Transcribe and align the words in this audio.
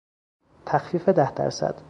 تخفیف 0.65 1.09
ده 1.09 1.31
درصد 1.31 1.79